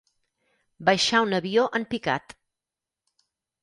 [0.89, 2.39] Baixar un avió en picat.